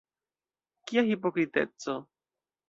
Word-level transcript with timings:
Kia 0.87 1.03
hipokriteco! 1.09 1.93